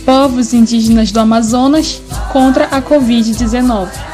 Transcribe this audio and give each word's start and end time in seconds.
povos 0.00 0.52
indígenas 0.52 1.12
do 1.12 1.20
Amazonas 1.20 2.02
contra 2.32 2.64
a 2.66 2.82
Covid-19. 2.82 4.09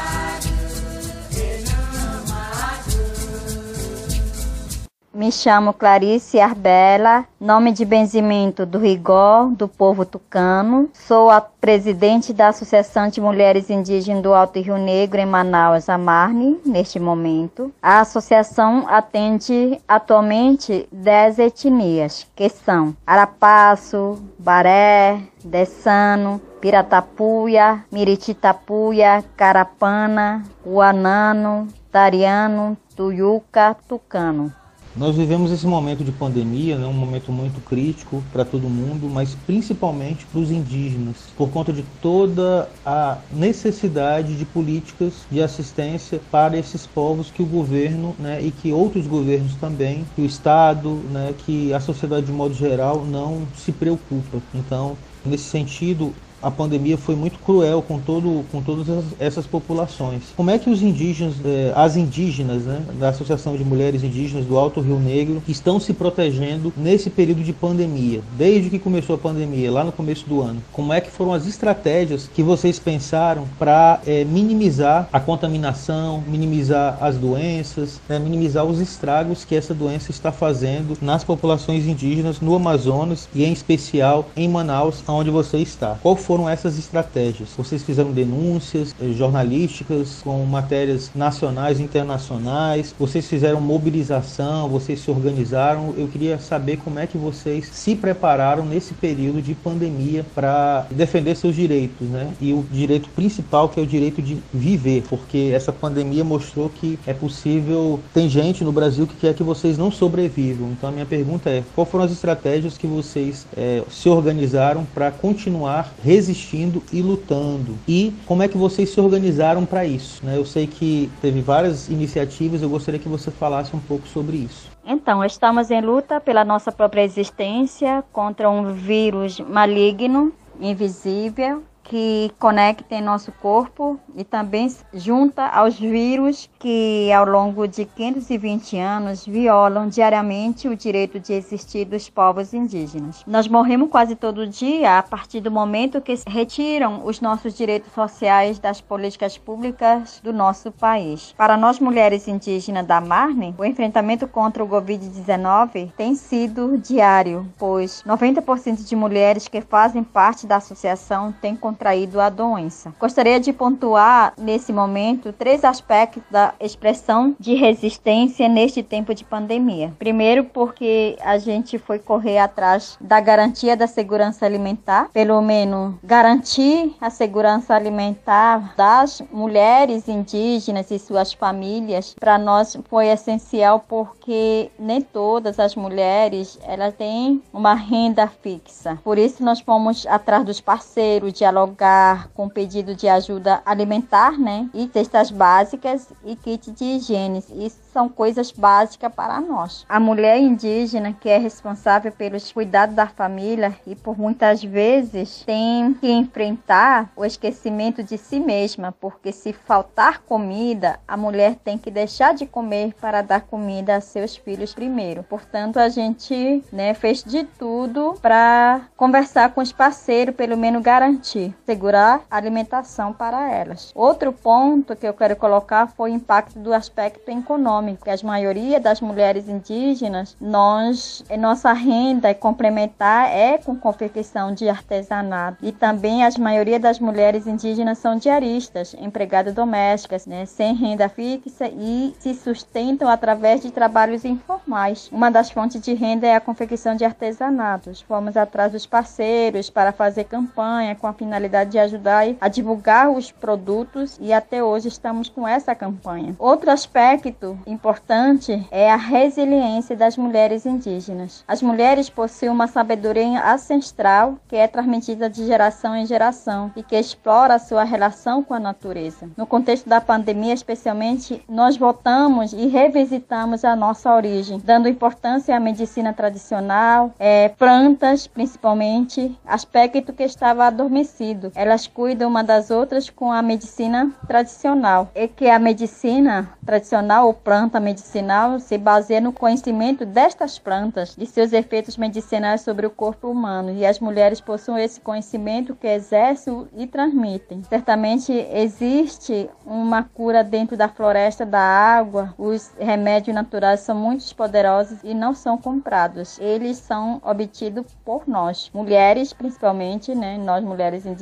Me 5.27 5.31
chamo 5.33 5.73
Clarice 5.73 6.39
Arbela, 6.39 7.25
nome 7.37 7.73
de 7.73 7.83
benzimento 7.83 8.65
do 8.65 8.77
Rigó, 8.77 9.49
do 9.51 9.67
povo 9.67 10.05
tucano. 10.05 10.89
Sou 10.93 11.29
a 11.29 11.41
presidente 11.41 12.31
da 12.31 12.47
Associação 12.47 13.09
de 13.09 13.19
Mulheres 13.19 13.69
Indígenas 13.69 14.23
do 14.23 14.33
Alto 14.33 14.57
Rio 14.61 14.77
Negro 14.77 15.19
em 15.19 15.25
Manaus, 15.25 15.89
Amarne, 15.89 16.57
neste 16.65 16.97
momento. 16.97 17.73
A 17.81 17.99
associação 17.99 18.85
atende 18.87 19.81
atualmente 19.85 20.87
10 20.93 21.39
etnias, 21.39 22.25
que 22.33 22.47
são 22.47 22.95
Arapaço, 23.05 24.17
Baré, 24.39 25.19
Dessano, 25.43 26.39
Piratapuia, 26.61 27.83
Mirititapuia, 27.91 29.25
Carapana, 29.35 30.41
Uanano, 30.65 31.67
Tariano, 31.91 32.77
Tuiuca, 32.95 33.75
Tucano. 33.89 34.53
Nós 34.97 35.15
vivemos 35.15 35.51
esse 35.51 35.67
momento 35.67 36.03
de 36.03 36.11
pandemia, 36.11 36.75
né, 36.75 36.87
um 36.87 36.93
momento 36.93 37.31
muito 37.31 37.61
crítico 37.61 38.23
para 38.33 38.43
todo 38.43 38.67
mundo, 38.67 39.07
mas 39.07 39.35
principalmente 39.45 40.25
para 40.25 40.39
os 40.39 40.49
indígenas, 40.49 41.17
por 41.37 41.49
conta 41.51 41.71
de 41.71 41.83
toda 42.01 42.67
a 42.83 43.19
necessidade 43.31 44.35
de 44.35 44.43
políticas 44.43 45.13
de 45.29 45.39
assistência 45.39 46.19
para 46.31 46.57
esses 46.57 46.87
povos 46.87 47.29
que 47.29 47.43
o 47.43 47.45
governo 47.45 48.15
né, 48.17 48.41
e 48.41 48.49
que 48.49 48.73
outros 48.73 49.05
governos 49.05 49.53
também, 49.57 50.03
que 50.15 50.21
o 50.23 50.25
Estado, 50.25 50.95
né, 51.11 51.31
que 51.45 51.71
a 51.73 51.79
sociedade 51.79 52.25
de 52.25 52.31
modo 52.31 52.55
geral 52.55 53.05
não 53.05 53.47
se 53.55 53.71
preocupa. 53.71 54.39
Então, 54.51 54.97
nesse 55.23 55.43
sentido, 55.43 56.11
a 56.47 56.51
pandemia 56.51 56.97
foi 56.97 57.13
muito 57.13 57.39
cruel 57.39 57.81
com, 57.81 57.99
todo, 57.99 58.45
com 58.49 58.61
todas 58.61 59.03
essas 59.19 59.45
populações. 59.45 60.23
Como 60.35 60.49
é 60.49 60.57
que 60.57 60.69
os 60.69 60.81
indígenas, 60.81 61.35
eh, 61.43 61.73
as 61.75 61.97
indígenas, 61.97 62.63
né, 62.63 62.81
da 62.97 63.09
Associação 63.09 63.57
de 63.57 63.65
Mulheres 63.65 64.01
Indígenas 64.01 64.45
do 64.45 64.57
Alto 64.57 64.79
Rio 64.79 64.97
Negro, 64.97 65.43
estão 65.45 65.77
se 65.77 65.93
protegendo 65.93 66.71
nesse 66.77 67.09
período 67.09 67.43
de 67.43 67.51
pandemia, 67.51 68.21
desde 68.37 68.69
que 68.69 68.79
começou 68.79 69.15
a 69.15 69.19
pandemia, 69.19 69.69
lá 69.69 69.83
no 69.83 69.91
começo 69.91 70.25
do 70.25 70.41
ano? 70.41 70.63
Como 70.71 70.93
é 70.93 71.01
que 71.01 71.11
foram 71.11 71.33
as 71.33 71.45
estratégias 71.45 72.29
que 72.33 72.41
vocês 72.41 72.79
pensaram 72.79 73.45
para 73.59 73.99
eh, 74.07 74.23
minimizar 74.23 75.09
a 75.11 75.19
contaminação, 75.19 76.23
minimizar 76.25 76.97
as 77.01 77.17
doenças, 77.17 77.99
né, 78.07 78.19
minimizar 78.19 78.63
os 78.63 78.79
estragos 78.79 79.43
que 79.43 79.53
essa 79.53 79.73
doença 79.73 80.11
está 80.11 80.31
fazendo 80.31 80.97
nas 81.01 81.25
populações 81.25 81.85
indígenas 81.85 82.39
no 82.39 82.55
Amazonas 82.55 83.27
e 83.35 83.43
em 83.43 83.51
especial 83.51 84.29
em 84.33 84.47
Manaus, 84.47 85.03
onde 85.09 85.29
você 85.29 85.57
está? 85.57 85.97
Qual 86.01 86.15
foram 86.15 86.36
essas 86.49 86.77
estratégias? 86.77 87.49
Vocês 87.57 87.81
fizeram 87.81 88.11
denúncias 88.11 88.93
eh, 89.01 89.13
jornalísticas 89.13 90.19
com 90.21 90.43
matérias 90.43 91.09
nacionais 91.15 91.79
e 91.79 91.83
internacionais? 91.83 92.93
Vocês 92.99 93.25
fizeram 93.25 93.61
mobilização? 93.61 94.67
Vocês 94.67 94.99
se 94.99 95.09
organizaram? 95.09 95.93
Eu 95.97 96.09
queria 96.09 96.37
saber 96.37 96.77
como 96.77 96.99
é 96.99 97.07
que 97.07 97.17
vocês 97.17 97.69
se 97.71 97.95
prepararam 97.95 98.65
nesse 98.65 98.93
período 98.93 99.41
de 99.41 99.55
pandemia 99.55 100.25
para 100.35 100.85
defender 100.91 101.35
seus 101.35 101.55
direitos, 101.55 102.07
né? 102.09 102.33
E 102.41 102.51
o 102.51 102.65
direito 102.69 103.07
principal 103.09 103.69
que 103.69 103.79
é 103.79 103.83
o 103.83 103.87
direito 103.87 104.21
de 104.21 104.37
viver, 104.53 105.03
porque 105.09 105.51
essa 105.53 105.71
pandemia 105.71 106.23
mostrou 106.23 106.69
que 106.69 106.99
é 107.07 107.13
possível. 107.13 107.99
Tem 108.13 108.27
gente 108.27 108.63
no 108.63 108.71
Brasil 108.71 109.07
que 109.07 109.15
quer 109.15 109.33
que 109.33 109.43
vocês 109.43 109.77
não 109.77 109.89
sobrevivam. 109.89 110.71
Então 110.71 110.89
a 110.89 110.91
minha 110.91 111.05
pergunta 111.05 111.49
é: 111.49 111.63
qual 111.73 111.85
foram 111.85 112.03
as 112.03 112.11
estratégias 112.11 112.77
que 112.77 112.87
vocês 112.87 113.45
é, 113.55 113.83
se 113.89 114.09
organizaram 114.09 114.85
para 114.93 115.11
continuar 115.11 115.93
resistindo 116.17 116.81
e 116.91 117.01
lutando. 117.01 117.77
E 117.87 118.11
como 118.25 118.41
é 118.41 118.47
que 118.47 118.57
vocês 118.57 118.89
se 118.89 118.99
organizaram 118.99 119.65
para 119.65 119.85
isso? 119.85 120.25
Né? 120.25 120.35
Eu 120.35 120.45
sei 120.45 120.65
que 120.65 121.09
teve 121.21 121.41
várias 121.41 121.89
iniciativas, 121.89 122.61
eu 122.61 122.69
gostaria 122.69 122.99
que 122.99 123.07
você 123.07 123.29
falasse 123.29 123.75
um 123.75 123.79
pouco 123.79 124.07
sobre 124.07 124.37
isso. 124.37 124.69
Então, 124.85 125.23
estamos 125.23 125.69
em 125.69 125.81
luta 125.81 126.19
pela 126.19 126.43
nossa 126.43 126.71
própria 126.71 127.03
existência 127.03 128.03
contra 128.11 128.49
um 128.49 128.73
vírus 128.73 129.39
maligno, 129.39 130.33
invisível, 130.59 131.61
que 131.87 132.31
conectem 132.37 133.01
nosso 133.01 133.31
corpo 133.31 133.99
e 134.15 134.23
também 134.23 134.67
junta 134.93 135.45
aos 135.45 135.79
vírus 135.79 136.49
que 136.59 137.11
ao 137.13 137.25
longo 137.25 137.67
de 137.67 137.85
520 137.85 138.77
anos 138.77 139.25
violam 139.25 139.87
diariamente 139.87 140.67
o 140.67 140.75
direito 140.75 141.19
de 141.19 141.33
existir 141.33 141.85
dos 141.85 142.09
povos 142.09 142.53
indígenas. 142.53 143.23
Nós 143.25 143.47
morremos 143.47 143.89
quase 143.89 144.15
todo 144.15 144.45
dia 144.45 144.97
a 144.97 145.03
partir 145.03 145.39
do 145.39 145.49
momento 145.49 146.01
que 146.01 146.13
retiram 146.27 147.05
os 147.05 147.21
nossos 147.21 147.53
direitos 147.53 147.93
sociais 147.93 148.59
das 148.59 148.81
políticas 148.81 149.37
públicas 149.37 150.19
do 150.21 150.33
nosso 150.33 150.71
país. 150.71 151.33
Para 151.37 151.55
nós 151.55 151.79
mulheres 151.79 152.27
indígenas 152.27 152.85
da 152.85 152.99
Marne, 152.99 153.55
o 153.57 153.63
enfrentamento 153.63 154.27
contra 154.27 154.63
o 154.63 154.67
Covid-19 154.67 155.93
tem 155.95 156.15
sido 156.15 156.77
diário, 156.77 157.47
pois 157.57 158.03
90% 158.05 158.85
de 158.85 158.95
mulheres 158.95 159.47
que 159.47 159.61
fazem 159.61 160.03
parte 160.03 160.45
da 160.45 160.57
associação 160.57 161.31
têm 161.31 161.55
contraído 161.77 162.19
a 162.19 162.29
doença. 162.29 162.91
Gostaria 162.99 163.39
de 163.39 163.53
pontuar 163.53 164.33
nesse 164.35 164.73
momento 164.73 165.31
três 165.31 165.63
aspectos 165.63 166.23
da 166.31 166.55
expressão 166.59 167.35
de 167.39 167.53
resistência 167.53 168.49
neste 168.49 168.81
tempo 168.81 169.13
de 169.13 169.23
pandemia. 169.23 169.93
Primeiro, 169.99 170.45
porque 170.45 171.15
a 171.21 171.37
gente 171.37 171.77
foi 171.77 171.99
correr 171.99 172.39
atrás 172.39 172.97
da 172.99 173.19
garantia 173.19 173.77
da 173.77 173.85
segurança 173.85 174.43
alimentar, 174.43 175.09
pelo 175.13 175.39
menos 175.39 175.93
garantir 176.03 176.95
a 176.99 177.11
segurança 177.11 177.75
alimentar 177.75 178.73
das 178.75 179.21
mulheres 179.31 180.07
indígenas 180.07 180.89
e 180.89 180.97
suas 180.97 181.31
famílias. 181.31 182.15
Para 182.19 182.39
nós 182.39 182.75
foi 182.89 183.07
essencial 183.07 183.85
porque 183.87 184.71
nem 184.79 185.01
todas 185.01 185.59
as 185.59 185.75
mulheres 185.75 186.57
elas 186.63 186.95
têm 186.95 187.41
uma 187.53 187.75
renda 187.75 188.27
fixa. 188.27 188.97
Por 189.03 189.19
isso 189.19 189.43
nós 189.43 189.59
fomos 189.59 190.07
atrás 190.07 190.43
dos 190.43 190.59
parceiros, 190.59 191.33
dialogar 191.33 191.66
dialogar 191.67 192.29
com 192.33 192.47
pedido 192.47 192.95
de 192.95 193.07
ajuda 193.07 193.61
alimentar, 193.65 194.37
né? 194.37 194.69
E 194.73 194.89
cestas 194.91 195.31
básicas 195.31 196.07
e 196.23 196.35
kit 196.35 196.71
de 196.71 196.83
higiene. 196.83 197.43
Isso 197.55 197.79
são 197.91 198.07
coisas 198.07 198.51
básicas 198.51 199.11
para 199.13 199.41
nós. 199.41 199.85
A 199.89 199.99
mulher 199.99 200.39
indígena 200.39 201.13
que 201.13 201.29
é 201.29 201.37
responsável 201.37 202.11
pelos 202.11 202.51
cuidados 202.51 202.95
da 202.95 203.07
família 203.07 203.75
e 203.85 203.95
por 203.95 204.17
muitas 204.17 204.63
vezes 204.63 205.43
tem 205.45 205.93
que 205.95 206.11
enfrentar 206.11 207.11
o 207.15 207.25
esquecimento 207.25 208.03
de 208.03 208.17
si 208.17 208.39
mesma, 208.39 208.91
porque 208.91 209.31
se 209.31 209.51
faltar 209.51 210.21
comida, 210.21 210.99
a 211.07 211.17
mulher 211.17 211.55
tem 211.63 211.77
que 211.77 211.89
deixar 211.89 212.33
de 212.33 212.45
comer 212.45 212.93
para 212.99 213.21
dar 213.21 213.41
comida 213.41 213.95
a 213.95 214.01
seus 214.01 214.35
filhos 214.35 214.73
primeiro. 214.73 215.23
Portanto, 215.23 215.77
a 215.77 215.89
gente, 215.89 216.63
né, 216.71 216.93
fez 216.93 217.23
de 217.23 217.43
tudo 217.43 218.15
para 218.21 218.81
conversar 218.95 219.53
com 219.53 219.61
os 219.61 219.71
parceiros, 219.71 220.35
pelo 220.35 220.57
menos 220.57 220.83
garantir 220.83 221.56
segurar 221.65 222.21
a 222.29 222.37
alimentação 222.37 223.11
para 223.11 223.51
elas. 223.51 223.91
Outro 223.93 224.31
ponto 224.31 224.95
que 224.95 225.07
eu 225.07 225.13
quero 225.13 225.35
colocar 225.35 225.87
foi 225.87 226.11
o 226.11 226.13
impacto 226.13 226.59
do 226.59 226.73
aspecto 226.73 227.29
econômico, 227.29 228.05
que 228.05 228.09
a 228.09 228.17
maioria 228.23 228.79
das 228.79 229.01
mulheres 229.01 229.49
indígenas, 229.49 230.35
nós, 230.39 231.23
nossa 231.37 231.73
renda 231.73 232.33
complementar 232.33 233.29
é 233.29 233.57
com 233.57 233.75
confecção 233.75 234.53
de 234.53 234.69
artesanato 234.69 235.57
e 235.61 235.71
também 235.71 236.23
a 236.23 236.29
maioria 236.39 236.79
das 236.79 236.99
mulheres 236.99 237.47
indígenas 237.47 237.97
são 237.97 238.17
diaristas, 238.17 238.95
empregadas 238.99 239.53
domésticas, 239.53 240.25
né, 240.25 240.45
sem 240.45 240.73
renda 240.73 241.09
fixa 241.09 241.67
e 241.67 242.15
se 242.19 242.33
sustentam 242.33 243.09
através 243.09 243.61
de 243.61 243.71
trabalhos 243.71 244.23
informais. 244.23 245.09
Uma 245.11 245.29
das 245.29 245.49
fontes 245.49 245.81
de 245.81 245.93
renda 245.93 246.27
é 246.27 246.35
a 246.35 246.41
confecção 246.41 246.95
de 246.95 247.03
artesanatos. 247.03 248.01
Fomos 248.01 248.37
atrás 248.37 248.71
dos 248.71 248.85
parceiros 248.85 249.69
para 249.69 249.91
fazer 249.91 250.25
campanha 250.25 250.95
com 250.95 251.07
a 251.07 251.13
finalidade 251.13 251.46
de 251.47 251.79
ajudar 251.79 252.25
a 252.39 252.47
divulgar 252.47 253.09
os 253.09 253.31
produtos 253.31 254.17
e 254.19 254.33
até 254.33 254.63
hoje 254.63 254.87
estamos 254.87 255.29
com 255.29 255.47
essa 255.47 255.75
campanha. 255.75 256.35
Outro 256.39 256.71
aspecto 256.71 257.57
importante 257.65 258.67
é 258.71 258.91
a 258.91 258.95
resiliência 258.95 259.95
das 259.95 260.17
mulheres 260.17 260.65
indígenas. 260.65 261.43
As 261.47 261.61
mulheres 261.61 262.09
possuem 262.09 262.51
uma 262.51 262.67
sabedoria 262.67 263.43
ancestral 263.53 264.37
que 264.47 264.55
é 264.55 264.67
transmitida 264.67 265.29
de 265.29 265.45
geração 265.45 265.95
em 265.95 266.05
geração 266.05 266.71
e 266.75 266.83
que 266.83 266.95
explora 266.95 267.55
a 267.55 267.59
sua 267.59 267.83
relação 267.83 268.43
com 268.43 268.53
a 268.53 268.59
natureza. 268.59 269.29
No 269.37 269.45
contexto 269.45 269.87
da 269.87 270.01
pandemia, 270.01 270.53
especialmente, 270.53 271.43
nós 271.47 271.77
voltamos 271.77 272.53
e 272.53 272.67
revisitamos 272.67 273.63
a 273.63 273.75
nossa 273.75 274.13
origem, 274.13 274.61
dando 274.63 274.89
importância 274.89 275.55
à 275.55 275.59
medicina 275.59 276.13
tradicional, 276.13 277.13
é, 277.19 277.49
plantas, 277.49 278.27
principalmente, 278.27 279.37
aspecto 279.45 280.13
que 280.13 280.23
estava 280.23 280.65
adormecido 280.65 281.36
elas 281.55 281.87
cuidam 281.87 282.29
uma 282.29 282.43
das 282.43 282.69
outras 282.69 283.09
com 283.09 283.31
a 283.31 283.41
medicina 283.41 284.11
tradicional. 284.27 285.09
E 285.15 285.27
que 285.27 285.49
a 285.49 285.59
medicina 285.59 286.49
tradicional 286.65 287.27
ou 287.27 287.33
planta 287.33 287.79
medicinal 287.79 288.59
se 288.59 288.77
baseia 288.77 289.21
no 289.21 289.31
conhecimento 289.31 290.05
destas 290.05 290.59
plantas, 290.59 291.15
de 291.15 291.25
seus 291.25 291.53
efeitos 291.53 291.97
medicinais 291.97 292.61
sobre 292.61 292.85
o 292.85 292.89
corpo 292.89 293.29
humano. 293.29 293.71
E 293.71 293.85
as 293.85 293.99
mulheres 293.99 294.41
possuem 294.41 294.83
esse 294.83 294.99
conhecimento 294.99 295.75
que 295.75 295.87
exercem 295.87 296.67
e 296.75 296.85
transmitem. 296.87 297.63
Certamente 297.63 298.31
existe 298.51 299.49
uma 299.65 300.03
cura 300.03 300.43
dentro 300.43 300.75
da 300.75 300.87
floresta 300.87 301.45
da 301.45 301.59
água. 301.59 302.33
Os 302.37 302.71
remédios 302.79 303.35
naturais 303.35 303.81
são 303.81 303.95
muito 303.95 304.35
poderosos 304.35 304.99
e 305.03 305.13
não 305.13 305.33
são 305.33 305.57
comprados. 305.57 306.37
Eles 306.39 306.77
são 306.77 307.21
obtidos 307.23 307.85
por 308.03 308.27
nós, 308.27 308.69
mulheres 308.73 309.33
principalmente, 309.33 310.13
né? 310.13 310.37
Nós 310.37 310.63
mulheres 310.63 311.05
indígenas, 311.05 311.16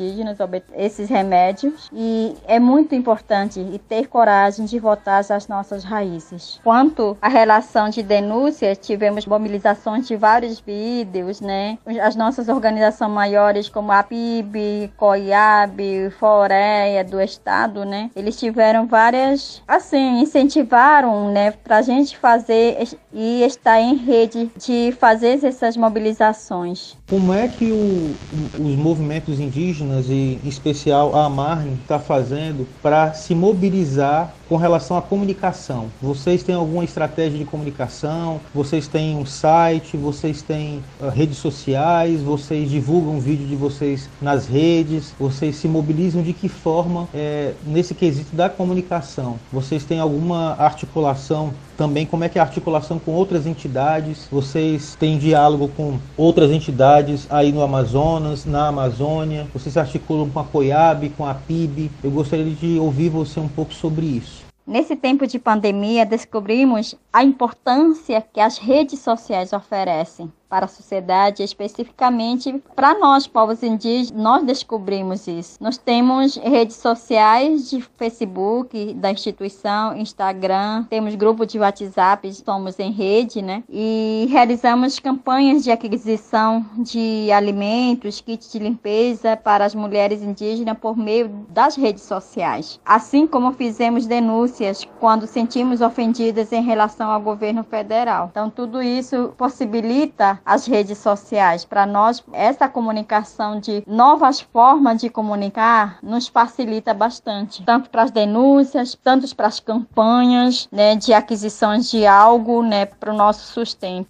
esses 0.75 1.09
remédios. 1.09 1.89
E 1.93 2.33
é 2.47 2.59
muito 2.59 2.95
importante 2.95 3.59
e 3.59 3.79
ter 3.79 4.07
coragem 4.07 4.65
de 4.65 4.79
voltar 4.79 5.19
às 5.19 5.47
nossas 5.47 5.83
raízes. 5.83 6.59
Quanto 6.63 7.17
à 7.21 7.27
relação 7.27 7.89
de 7.89 8.01
denúncia, 8.03 8.75
tivemos 8.75 9.25
mobilizações 9.25 10.07
de 10.07 10.15
vários 10.15 10.59
vídeos, 10.59 11.41
né? 11.41 11.77
As 12.01 12.15
nossas 12.15 12.47
organizações 12.47 13.11
maiores, 13.11 13.69
como 13.69 13.91
a 13.91 14.03
PIB, 14.03 14.91
COIAB, 14.97 16.09
Foreia 16.19 17.03
do 17.03 17.21
Estado, 17.21 17.85
né? 17.85 18.09
Eles 18.15 18.37
tiveram 18.37 18.85
várias, 18.87 19.61
assim, 19.67 20.21
incentivaram, 20.21 21.31
né, 21.31 21.51
pra 21.51 21.81
gente 21.81 22.17
fazer 22.17 22.77
e 23.13 23.43
estar 23.43 23.79
em 23.79 23.95
rede 23.95 24.49
de 24.57 24.93
fazer 24.99 25.43
essas 25.43 25.77
mobilizações. 25.77 26.97
Como 27.09 27.33
é 27.33 27.47
que 27.47 27.71
o, 27.71 28.15
os 28.61 28.75
movimentos 28.75 29.39
indígenas 29.39 29.84
e 30.09 30.39
em 30.43 30.47
especial 30.47 31.15
a 31.15 31.25
Amarne 31.25 31.75
está 31.81 31.99
fazendo 31.99 32.65
para 32.81 33.13
se 33.13 33.35
mobilizar 33.35 34.41
com 34.47 34.57
relação 34.57 34.97
à 34.97 35.01
comunicação? 35.01 35.87
Vocês 36.01 36.43
têm 36.43 36.55
alguma 36.55 36.83
estratégia 36.83 37.37
de 37.37 37.45
comunicação? 37.45 38.39
Vocês 38.53 38.87
têm 38.87 39.15
um 39.15 39.25
site? 39.25 39.97
Vocês 39.97 40.41
têm 40.41 40.83
uh, 40.99 41.09
redes 41.09 41.37
sociais? 41.37 42.21
Vocês 42.21 42.69
divulgam 42.69 43.19
vídeo 43.19 43.47
de 43.47 43.55
vocês 43.55 44.09
nas 44.21 44.47
redes? 44.47 45.13
Vocês 45.19 45.55
se 45.55 45.67
mobilizam 45.67 46.21
de 46.21 46.33
que 46.33 46.47
forma 46.47 47.07
é, 47.13 47.53
nesse 47.65 47.93
quesito 47.93 48.35
da 48.35 48.49
comunicação? 48.49 49.39
Vocês 49.51 49.83
têm 49.83 49.99
alguma 49.99 50.55
articulação 50.59 51.53
também? 51.75 52.05
Como 52.05 52.23
é 52.23 52.29
que 52.29 52.37
é 52.37 52.41
a 52.41 52.45
articulação 52.45 52.99
com 52.99 53.11
outras 53.11 53.45
entidades? 53.45 54.27
Vocês 54.31 54.95
têm 54.99 55.17
diálogo 55.17 55.69
com 55.69 55.97
outras 56.17 56.51
entidades 56.51 57.27
aí 57.29 57.51
no 57.51 57.61
Amazonas, 57.61 58.45
na 58.45 58.67
Amazônia? 58.67 59.47
Vocês 59.53 59.77
articulam 59.77 60.29
com 60.29 60.39
a 60.39 60.43
COIAB, 60.43 61.09
com 61.17 61.25
a 61.25 61.33
PIB? 61.33 61.91
Eu 62.03 62.11
gostaria 62.11 62.45
de 62.45 62.79
ouvir 62.79 63.09
você 63.09 63.39
um 63.39 63.47
pouco 63.47 63.73
sobre 63.73 64.05
isso. 64.05 64.34
Nesse 64.67 64.95
tempo 64.95 65.27
de 65.27 65.37
pandemia, 65.37 66.05
descobrimos 66.05 66.95
a 67.13 67.23
importância 67.23 68.19
que 68.19 68.39
as 68.39 68.57
redes 68.57 68.99
sociais 68.99 69.53
oferecem 69.53 70.33
para 70.49 70.65
a 70.65 70.69
sociedade, 70.69 71.43
especificamente 71.43 72.61
para 72.75 72.97
nós, 72.97 73.27
povos 73.27 73.63
indígenas, 73.63 74.11
nós 74.11 74.43
descobrimos 74.43 75.27
isso. 75.27 75.57
Nós 75.61 75.77
temos 75.77 76.37
redes 76.37 76.77
sociais 76.77 77.69
de 77.69 77.81
Facebook 77.97 78.93
da 78.95 79.11
instituição, 79.11 79.95
Instagram, 79.95 80.85
temos 80.89 81.15
grupo 81.15 81.45
de 81.45 81.59
WhatsApp, 81.59 82.31
somos 82.33 82.79
em 82.79 82.91
rede, 82.91 83.41
né? 83.41 83.63
E 83.69 84.27
realizamos 84.29 84.99
campanhas 84.99 85.63
de 85.63 85.71
aquisição 85.71 86.65
de 86.77 87.31
alimentos, 87.31 88.21
kits 88.21 88.51
de 88.51 88.59
limpeza 88.59 89.35
para 89.35 89.65
as 89.65 89.75
mulheres 89.75 90.21
indígenas 90.21 90.77
por 90.77 90.97
meio 90.97 91.29
das 91.49 91.75
redes 91.75 92.03
sociais. 92.03 92.79
Assim 92.85 93.27
como 93.27 93.53
fizemos 93.53 94.05
denúncias 94.05 94.87
quando 94.99 95.27
sentimos 95.27 95.81
ofendidas 95.81 96.51
em 96.51 96.61
relação 96.61 97.11
ao 97.11 97.21
governo 97.21 97.63
federal. 97.63 98.29
Então, 98.31 98.49
tudo 98.49 98.81
isso 98.81 99.33
possibilita 99.37 100.34
as 100.45 100.65
redes 100.65 100.97
sociais. 100.97 101.65
Para 101.65 101.85
nós, 101.85 102.23
essa 102.33 102.67
comunicação 102.67 103.59
de 103.59 103.83
novas 103.85 104.41
formas 104.41 104.99
de 104.99 105.09
comunicar 105.09 105.99
nos 106.01 106.27
facilita 106.27 106.93
bastante, 106.93 107.63
tanto 107.63 107.89
para 107.89 108.03
as 108.03 108.11
denúncias, 108.11 108.97
tanto 109.03 109.33
para 109.35 109.47
as 109.47 109.59
campanhas 109.59 110.67
né, 110.71 110.95
de 110.95 111.13
aquisições 111.13 111.89
de 111.89 112.05
algo 112.05 112.63
né, 112.63 112.85
para 112.85 113.13
o 113.13 113.15
nosso 113.15 113.45
sustento. 113.53 114.07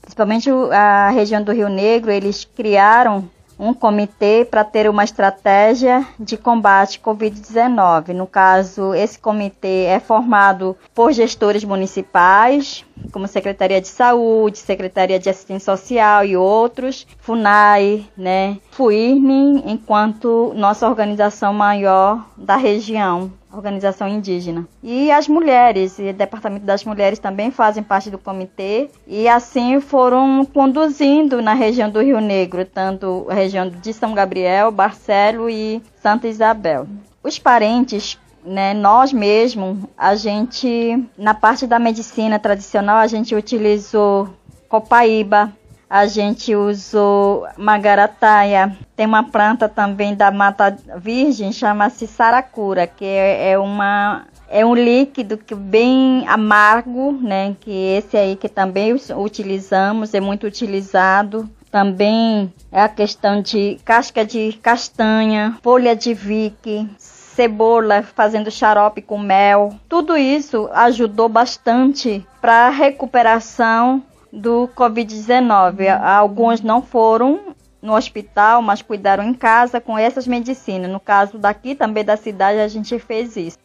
Principalmente 0.00 0.50
a 0.72 1.10
região 1.10 1.42
do 1.42 1.52
Rio 1.52 1.68
Negro, 1.68 2.10
eles 2.10 2.44
criaram 2.44 3.28
um 3.60 3.74
comitê 3.74 4.48
para 4.50 4.64
ter 4.64 4.88
uma 4.88 5.04
estratégia 5.04 6.06
de 6.18 6.38
combate 6.38 6.98
Covid-19. 6.98 8.14
No 8.14 8.26
caso, 8.26 8.94
esse 8.94 9.18
comitê 9.18 9.84
é 9.84 10.00
formado 10.00 10.74
por 10.94 11.12
gestores 11.12 11.62
municipais, 11.62 12.86
como 13.12 13.26
Secretaria 13.26 13.80
de 13.80 13.88
Saúde, 13.88 14.58
Secretaria 14.58 15.18
de 15.18 15.28
Assistência 15.28 15.76
Social 15.76 16.24
e 16.24 16.36
outros, 16.36 17.06
FUNAI, 17.18 18.06
né, 18.16 18.58
FUIRNE, 18.70 19.62
enquanto 19.66 20.52
nossa 20.56 20.88
organização 20.88 21.52
maior 21.52 22.24
da 22.36 22.56
região, 22.56 23.32
organização 23.52 24.08
indígena. 24.08 24.66
E 24.82 25.10
as 25.10 25.28
mulheres, 25.28 25.98
e 25.98 26.10
o 26.10 26.14
Departamento 26.14 26.64
das 26.64 26.84
Mulheres 26.84 27.18
também 27.18 27.50
fazem 27.50 27.82
parte 27.82 28.10
do 28.10 28.18
comitê 28.18 28.88
e 29.06 29.28
assim 29.28 29.80
foram 29.80 30.44
conduzindo 30.44 31.42
na 31.42 31.54
região 31.54 31.90
do 31.90 32.00
Rio 32.00 32.20
Negro, 32.20 32.64
tanto 32.64 33.26
a 33.28 33.34
região 33.34 33.68
de 33.68 33.92
São 33.92 34.14
Gabriel, 34.14 34.70
Barcelo 34.70 35.50
e 35.50 35.82
Santa 36.02 36.28
Isabel. 36.28 36.86
Os 37.22 37.38
parentes 37.38 38.18
né, 38.44 38.74
nós 38.74 39.12
mesmos, 39.12 39.78
a 39.96 40.14
gente, 40.14 41.02
na 41.16 41.34
parte 41.34 41.66
da 41.66 41.78
medicina 41.78 42.38
tradicional, 42.38 42.98
a 42.98 43.06
gente 43.06 43.34
utilizou 43.34 44.28
copaíba, 44.68 45.52
a 45.88 46.06
gente 46.06 46.54
usou 46.54 47.46
magarataia. 47.56 48.76
Tem 48.94 49.06
uma 49.06 49.24
planta 49.24 49.68
também 49.68 50.14
da 50.14 50.30
mata 50.30 50.78
virgem, 50.96 51.52
chama-se 51.52 52.06
saracura, 52.06 52.86
que 52.86 53.04
é, 53.04 53.50
é, 53.50 53.58
uma 53.58 54.24
é 54.48 54.64
um 54.64 54.74
líquido 54.74 55.36
que 55.36 55.54
bem 55.54 56.24
amargo, 56.28 57.12
né? 57.12 57.56
Que 57.60 57.70
esse 57.70 58.16
aí 58.16 58.36
que 58.36 58.48
também 58.48 58.96
utilizamos, 59.16 60.14
é 60.14 60.20
muito 60.20 60.46
utilizado. 60.46 61.50
Também 61.70 62.52
é 62.70 62.82
a 62.82 62.88
questão 62.88 63.40
de 63.42 63.78
casca 63.84 64.24
de 64.24 64.52
castanha, 64.60 65.56
folha 65.62 65.94
de 65.94 66.14
vique, 66.14 66.88
cebola, 67.34 68.02
fazendo 68.02 68.50
xarope 68.50 69.02
com 69.02 69.18
mel. 69.18 69.74
Tudo 69.88 70.16
isso 70.16 70.68
ajudou 70.72 71.28
bastante 71.28 72.26
para 72.40 72.66
a 72.66 72.70
recuperação 72.70 74.02
do 74.32 74.68
Covid-19. 74.76 75.88
Alguns 76.02 76.60
não 76.60 76.82
foram 76.82 77.54
no 77.80 77.94
hospital, 77.94 78.60
mas 78.60 78.82
cuidaram 78.82 79.24
em 79.24 79.34
casa 79.34 79.80
com 79.80 79.96
essas 79.96 80.26
medicinas. 80.26 80.90
No 80.90 81.00
caso 81.00 81.38
daqui 81.38 81.74
também 81.74 82.04
da 82.04 82.16
cidade 82.16 82.58
a 82.58 82.68
gente 82.68 82.98
fez 82.98 83.36
isso. 83.36 83.58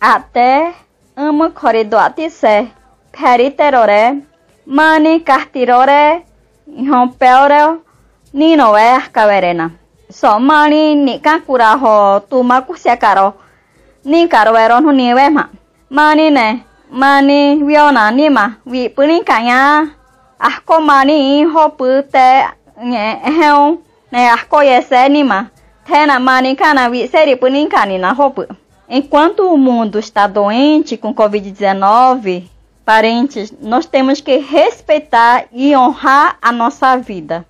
Até 0.00 0.74
ama 1.16 1.50
corredor 1.50 2.00
atissé, 2.00 2.68
periteroré, 3.12 4.18
mani 4.64 5.20
cartiroré, 5.20 6.22
rompeoré, 6.66 7.78
ninoé 8.32 8.90
arcaverena. 8.94 9.85
So 10.08 10.38
mani 10.38 10.94
ni 10.94 11.20
ho 11.20 12.20
tu 12.30 12.42
makusia 12.44 12.96
karo. 12.96 13.34
Ni 14.04 14.28
karo 14.28 14.56
eron 14.56 14.84
huni 14.84 15.14
wema. 15.14 15.48
Mani 15.90 16.30
ne 16.30 16.64
mani 16.90 17.62
wiona 17.62 18.10
ni 18.12 18.28
ma 18.30 18.54
wi 18.64 18.88
puni 18.88 19.24
kanya. 19.24 19.90
Ahko 20.38 20.80
mani 20.80 21.44
ho 21.44 21.70
pute 21.70 22.46
nge 22.84 23.18
heon 23.24 23.78
ne 24.12 24.30
ahko 24.30 24.62
yese 24.62 25.08
ni 25.08 25.24
ma. 25.24 25.46
Tena 25.84 26.20
mani 26.20 26.54
kana 26.54 26.88
wi 26.88 27.08
seri 27.08 27.36
puni 27.36 27.66
kani 27.68 27.98
na 27.98 28.14
hopu. 28.14 28.46
Enquanto 28.88 29.50
o 29.52 29.56
mundo 29.56 29.98
está 29.98 30.28
doente 30.28 30.96
com 30.96 31.12
Covid-19, 31.12 32.44
parentes, 32.84 33.52
nós 33.60 33.86
temos 33.86 34.20
que 34.20 34.36
respeitar 34.36 35.46
e 35.52 35.74
honrar 35.74 36.36
a 36.40 36.52
nossa 36.52 36.96
vida 36.96 37.44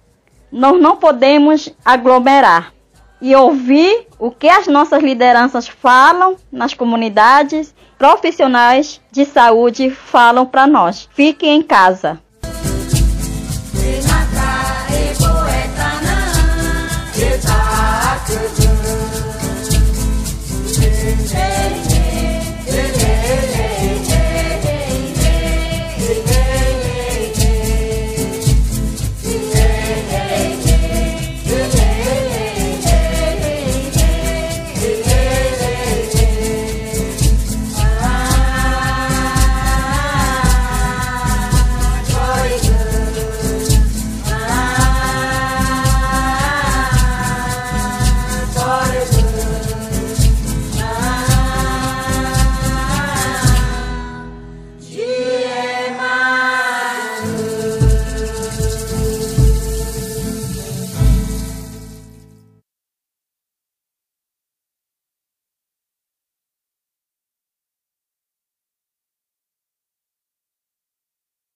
nós 0.50 0.80
não 0.80 0.96
podemos 0.96 1.72
aglomerar 1.84 2.72
e 3.20 3.34
ouvir 3.34 4.06
o 4.18 4.30
que 4.30 4.48
as 4.48 4.66
nossas 4.66 5.02
lideranças 5.02 5.66
falam 5.68 6.36
nas 6.52 6.74
comunidades, 6.74 7.74
profissionais 7.98 9.00
de 9.10 9.24
saúde 9.24 9.90
falam 9.90 10.46
para 10.46 10.66
nós. 10.66 11.08
Fique 11.14 11.46
em 11.46 11.62
casa. 11.62 12.20
Yeah. 21.16 21.45